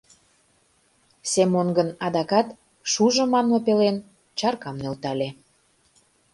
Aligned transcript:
Семон 1.31 1.67
гын 1.77 1.89
адакат 2.05 2.47
«шужо» 2.91 3.23
манме 3.33 3.57
пелен 3.65 3.97
чаркам 4.39 4.75
нӧлтале. 4.83 5.29